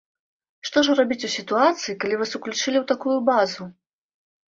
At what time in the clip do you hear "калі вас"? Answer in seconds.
2.05-2.35